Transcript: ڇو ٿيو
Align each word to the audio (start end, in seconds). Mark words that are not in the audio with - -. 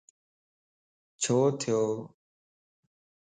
ڇو 1.21 1.37
ٿيو 1.61 1.81